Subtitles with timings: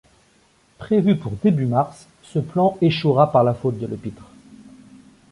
[0.79, 4.31] Prévu pour début mars, ce plan échouera par la faute de Lepitre.